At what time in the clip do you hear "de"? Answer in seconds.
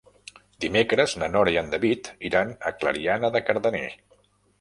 3.37-3.43